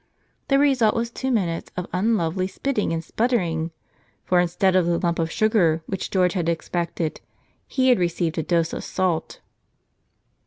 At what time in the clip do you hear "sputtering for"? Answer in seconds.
3.03-4.39